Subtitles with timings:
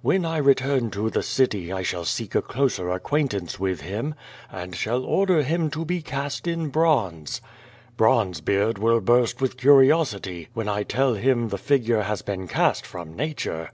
[0.00, 4.14] When I return to the city I shall seek a closer acquaint ance with him,
[4.48, 7.40] and shall order him to be cast in bronze.
[7.96, 13.16] Bronzebeard will burst with curiosity when I tell him the figure has been cast from
[13.16, 13.70] nature.